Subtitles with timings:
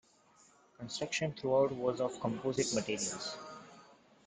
[0.79, 3.37] Construction throughout was of composite materials.